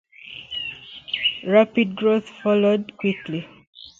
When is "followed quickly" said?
2.27-3.47